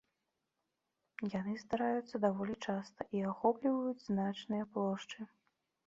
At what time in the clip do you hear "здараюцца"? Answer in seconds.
1.65-2.23